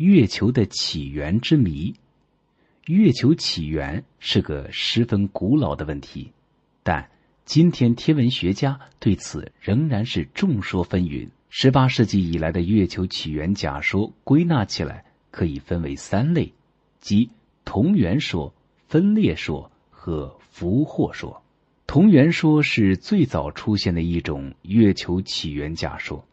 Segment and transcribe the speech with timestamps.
[0.00, 1.94] 月球的起源之谜。
[2.86, 6.32] 月球起源是个十分古老的问题，
[6.82, 7.10] 但
[7.44, 11.28] 今天天文学家对此仍然是众说纷纭。
[11.50, 16.54] 十八世纪以来的月球起源假说归纳起来可以分为三类，
[16.98, 17.28] 即
[17.66, 18.54] 同源说、
[18.88, 21.42] 分裂说和俘获说。
[21.86, 26.24] 同源说是最早出现的一种月球起源假说，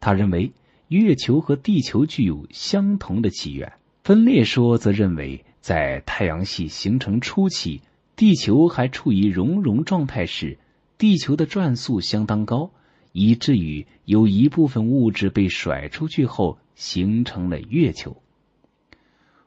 [0.00, 0.52] 他认为
[0.88, 3.72] 月球和地球具有相同的起源。
[4.04, 5.44] 分裂说则认为。
[5.66, 7.80] 在太阳系形成初期，
[8.14, 10.60] 地球还处于熔融状态时，
[10.96, 12.70] 地球的转速相当高，
[13.10, 18.16] 以至于有一部分物质被甩出去后形成了月球。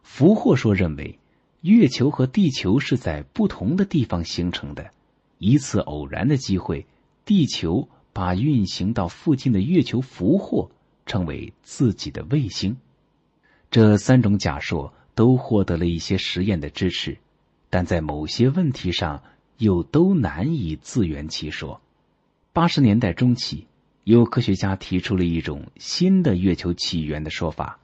[0.03, 1.19] 俘获说认为，
[1.61, 4.91] 月球和地球是在不同的地方形成的，
[5.37, 6.85] 一次偶然的机会，
[7.23, 10.69] 地球把运行到附近的月球俘获，
[11.09, 12.77] 成为自己的卫星。
[13.69, 14.93] 这三种假说。
[15.15, 17.17] 都获得了一些实验的支持，
[17.69, 19.21] 但在某些问题上
[19.57, 21.81] 又都难以自圆其说。
[22.53, 23.67] 八十年代中期，
[24.05, 27.79] 有科学家提出了一种新的月球起源的说法：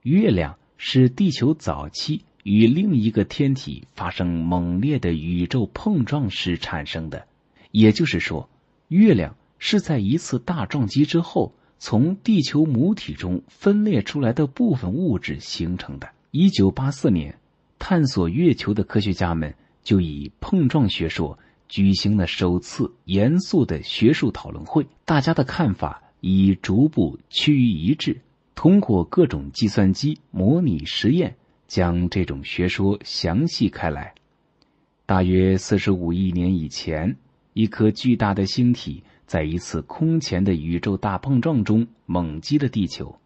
[0.00, 7.26] 月亮是地球早期与另一个天体发生猛烈的宇宙碰撞时产生的。
[7.70, 8.48] 也就是说，
[8.88, 11.52] 月亮是在一次大撞击之后，
[11.84, 16.08] 从地球母体中分裂出来的部分物质形成的。
[16.30, 17.36] 一九八四年，
[17.80, 19.52] 探索月球的科学家们
[19.82, 21.36] 就以碰撞学说
[21.68, 24.86] 举行了首次严肃的学术讨论会。
[25.04, 28.20] 大家的看法已逐步趋于一致。
[28.54, 31.34] 通过各种计算机模拟实验，
[31.66, 34.14] 将这种学说详细开来。
[35.04, 37.16] 大约四十五亿年以前，
[37.52, 43.18] 一颗巨大的星体在一次空前的宇宙大碰撞中猛击了地球，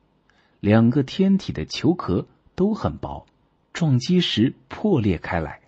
[0.60, 2.26] 两个天体的球壳。
[2.58, 3.26] 都很薄，
[3.74, 5.60] 撞击时破裂开来，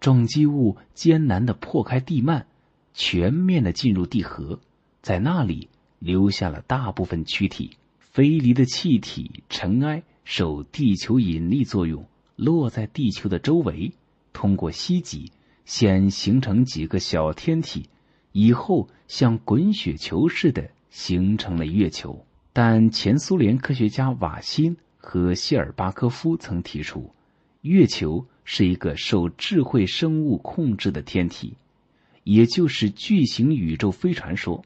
[0.00, 2.44] 撞击物艰难的破开地幔，
[2.92, 4.60] 全面的进入地核，
[5.00, 7.70] 在那里留下了大部分躯体。
[8.00, 12.04] 飞离的气体尘埃受地球引力作用，
[12.36, 13.94] 落在地球的周围，
[14.34, 15.32] 通过吸积，
[15.64, 17.88] 先形成几个小天体，
[18.32, 22.24] 以后像滚雪球似的形成了月球。
[22.52, 24.76] 但前苏联科学家瓦辛。
[25.02, 27.14] 和谢尔巴科夫曾提出，
[27.62, 31.56] 月球是一个受智慧生物控制的天体，
[32.22, 34.62] 也就是巨型宇宙飞船说。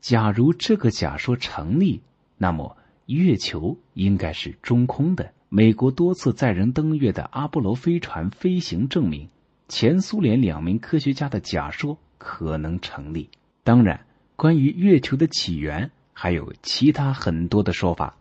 [0.00, 2.00] 假如这个假说成立，
[2.38, 2.74] 那么
[3.04, 5.34] 月球应该是中空的。
[5.56, 9.28] 美国多次载人登月的阿波罗飞船飞行证明，
[9.68, 13.28] 前苏联两名科学家的假说可能成立。
[13.62, 14.04] 当然，
[14.34, 18.16] 关于月球的起源，还有其他很多的说法。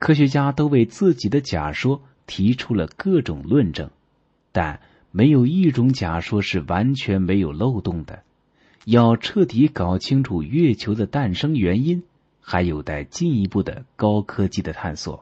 [0.00, 3.90] 科学家都为自己的假说提出了各种论证，
[4.50, 4.80] 但
[5.12, 8.24] 没有一种假说是完全没有漏洞的。
[8.84, 12.02] 要彻底搞清楚月球的诞生原因，
[12.40, 15.14] 还有待进一步的高科技的探索。